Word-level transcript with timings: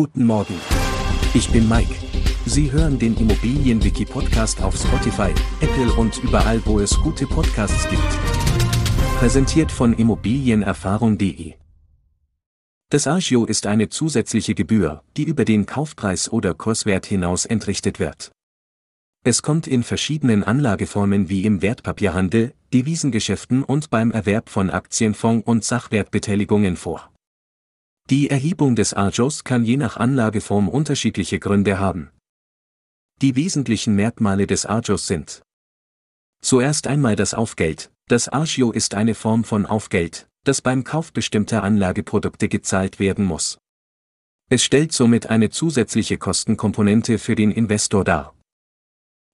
Guten 0.00 0.26
Morgen. 0.26 0.54
Ich 1.34 1.50
bin 1.50 1.68
Mike. 1.68 1.92
Sie 2.46 2.70
hören 2.70 3.00
den 3.00 3.16
Immobilienwiki-Podcast 3.16 4.62
auf 4.62 4.76
Spotify, 4.76 5.34
Apple 5.60 5.92
und 5.94 6.22
überall, 6.22 6.64
wo 6.66 6.78
es 6.78 6.96
gute 7.00 7.26
Podcasts 7.26 7.88
gibt. 7.90 8.00
Präsentiert 9.18 9.72
von 9.72 9.92
Immobilienerfahrung.de. 9.92 11.54
Das 12.90 13.08
Agio 13.08 13.44
ist 13.44 13.66
eine 13.66 13.88
zusätzliche 13.88 14.54
Gebühr, 14.54 15.02
die 15.16 15.24
über 15.24 15.44
den 15.44 15.66
Kaufpreis 15.66 16.30
oder 16.30 16.54
Kurswert 16.54 17.04
hinaus 17.04 17.44
entrichtet 17.44 17.98
wird. 17.98 18.30
Es 19.24 19.42
kommt 19.42 19.66
in 19.66 19.82
verschiedenen 19.82 20.44
Anlageformen 20.44 21.28
wie 21.28 21.44
im 21.44 21.60
Wertpapierhandel, 21.60 22.54
Devisengeschäften 22.72 23.64
und 23.64 23.90
beim 23.90 24.12
Erwerb 24.12 24.48
von 24.48 24.70
Aktienfonds 24.70 25.44
und 25.44 25.64
Sachwertbeteiligungen 25.64 26.76
vor. 26.76 27.10
Die 28.10 28.30
Erhebung 28.30 28.74
des 28.74 28.94
Agios 28.94 29.44
kann 29.44 29.66
je 29.66 29.76
nach 29.76 29.98
Anlageform 29.98 30.70
unterschiedliche 30.70 31.38
Gründe 31.38 31.78
haben. 31.78 32.10
Die 33.20 33.36
wesentlichen 33.36 33.94
Merkmale 33.96 34.46
des 34.46 34.64
Agios 34.64 35.06
sind 35.06 35.42
Zuerst 36.40 36.86
einmal 36.86 37.16
das 37.16 37.34
Aufgeld. 37.34 37.90
Das 38.06 38.32
Agio 38.32 38.72
ist 38.72 38.94
eine 38.94 39.14
Form 39.14 39.44
von 39.44 39.66
Aufgeld, 39.66 40.26
das 40.44 40.62
beim 40.62 40.84
Kauf 40.84 41.12
bestimmter 41.12 41.62
Anlageprodukte 41.62 42.48
gezahlt 42.48 42.98
werden 42.98 43.26
muss. 43.26 43.58
Es 44.48 44.64
stellt 44.64 44.92
somit 44.92 45.26
eine 45.26 45.50
zusätzliche 45.50 46.16
Kostenkomponente 46.16 47.18
für 47.18 47.34
den 47.34 47.50
Investor 47.50 48.04
dar. 48.04 48.34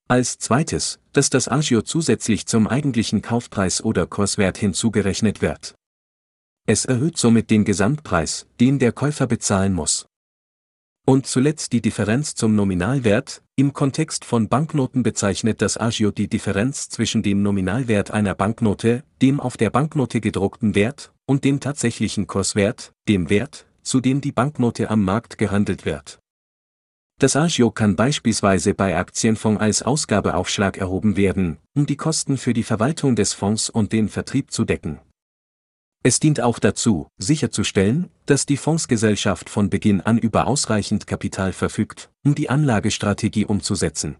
Als 0.08 0.38
zweites, 0.38 0.98
dass 1.12 1.30
das 1.30 1.46
Agio 1.46 1.82
zusätzlich 1.82 2.46
zum 2.46 2.66
eigentlichen 2.66 3.22
Kaufpreis 3.22 3.84
oder 3.84 4.08
Kurswert 4.08 4.58
hinzugerechnet 4.58 5.42
wird. 5.42 5.76
Es 6.66 6.86
erhöht 6.86 7.18
somit 7.18 7.50
den 7.50 7.64
Gesamtpreis, 7.64 8.46
den 8.58 8.78
der 8.78 8.92
Käufer 8.92 9.26
bezahlen 9.26 9.74
muss. 9.74 10.06
Und 11.06 11.26
zuletzt 11.26 11.74
die 11.74 11.82
Differenz 11.82 12.34
zum 12.34 12.56
Nominalwert, 12.56 13.42
im 13.56 13.74
Kontext 13.74 14.24
von 14.24 14.48
Banknoten 14.48 15.02
bezeichnet 15.02 15.60
das 15.60 15.76
Agio 15.76 16.10
die 16.10 16.28
Differenz 16.28 16.88
zwischen 16.88 17.22
dem 17.22 17.42
Nominalwert 17.42 18.10
einer 18.10 18.34
Banknote, 18.34 19.04
dem 19.20 19.40
auf 19.40 19.58
der 19.58 19.68
Banknote 19.68 20.22
gedruckten 20.22 20.74
Wert, 20.74 21.12
und 21.26 21.44
dem 21.44 21.60
tatsächlichen 21.60 22.26
Kurswert, 22.26 22.92
dem 23.06 23.28
Wert, 23.28 23.66
zu 23.82 24.00
dem 24.00 24.22
die 24.22 24.32
Banknote 24.32 24.88
am 24.88 25.04
Markt 25.04 25.36
gehandelt 25.36 25.84
wird. 25.84 26.18
Das 27.20 27.36
Agio 27.36 27.70
kann 27.70 27.94
beispielsweise 27.94 28.72
bei 28.72 28.96
Aktienfonds 28.96 29.60
als 29.60 29.82
Ausgabeaufschlag 29.82 30.78
erhoben 30.78 31.18
werden, 31.18 31.58
um 31.76 31.84
die 31.84 31.96
Kosten 31.96 32.38
für 32.38 32.54
die 32.54 32.64
Verwaltung 32.64 33.14
des 33.14 33.34
Fonds 33.34 33.68
und 33.68 33.92
den 33.92 34.08
Vertrieb 34.08 34.50
zu 34.50 34.64
decken. 34.64 35.00
Es 36.06 36.20
dient 36.20 36.42
auch 36.42 36.58
dazu, 36.58 37.08
sicherzustellen, 37.16 38.10
dass 38.26 38.44
die 38.44 38.58
Fondsgesellschaft 38.58 39.48
von 39.48 39.70
Beginn 39.70 40.02
an 40.02 40.18
über 40.18 40.46
ausreichend 40.46 41.06
Kapital 41.06 41.54
verfügt, 41.54 42.10
um 42.22 42.34
die 42.34 42.50
Anlagestrategie 42.50 43.46
umzusetzen. 43.46 44.16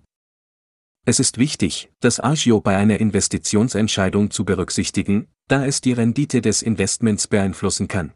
Es 1.05 1.20
ist 1.20 1.36
wichtig, 1.36 1.90
das 2.00 2.20
Agio 2.20 2.62
bei 2.62 2.74
einer 2.78 3.00
Investitionsentscheidung 3.00 4.30
zu 4.30 4.46
berücksichtigen, 4.46 5.28
da 5.46 5.66
es 5.66 5.82
die 5.82 5.92
Rendite 5.92 6.40
des 6.40 6.62
Investments 6.62 7.28
beeinflussen 7.28 7.86
kann. 7.86 8.14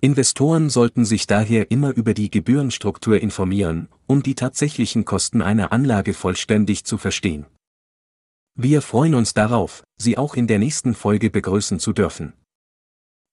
Investoren 0.00 0.68
sollten 0.68 1.04
sich 1.04 1.28
daher 1.28 1.70
immer 1.70 1.94
über 1.94 2.12
die 2.12 2.28
Gebührenstruktur 2.28 3.20
informieren, 3.20 3.88
um 4.08 4.24
die 4.24 4.34
tatsächlichen 4.34 5.04
Kosten 5.04 5.42
einer 5.42 5.70
Anlage 5.70 6.12
vollständig 6.12 6.82
zu 6.82 6.98
verstehen. 6.98 7.46
Wir 8.56 8.82
freuen 8.82 9.14
uns 9.14 9.32
darauf, 9.32 9.84
Sie 9.96 10.18
auch 10.18 10.34
in 10.34 10.48
der 10.48 10.58
nächsten 10.58 10.96
Folge 10.96 11.30
begrüßen 11.30 11.78
zu 11.78 11.92
dürfen. 11.92 12.32